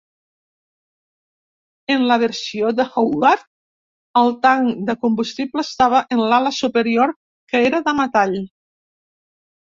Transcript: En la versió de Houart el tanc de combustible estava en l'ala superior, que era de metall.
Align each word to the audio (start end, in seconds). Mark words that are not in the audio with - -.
En 1.95 2.05
la 2.11 2.17
versió 2.23 2.71
de 2.79 2.87
Houart 2.95 3.45
el 4.23 4.33
tanc 4.47 4.81
de 4.89 4.97
combustible 5.07 5.67
estava 5.69 6.01
en 6.17 6.25
l'ala 6.33 6.55
superior, 6.63 7.15
que 7.53 7.65
era 7.71 7.85
de 7.91 7.97
metall. 8.01 8.37